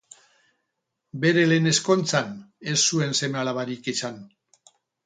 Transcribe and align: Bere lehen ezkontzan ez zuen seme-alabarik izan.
Bere 1.25 1.43
lehen 1.51 1.73
ezkontzan 1.73 2.35
ez 2.73 2.77
zuen 2.89 3.17
seme-alabarik 3.21 3.97
izan. 3.97 4.21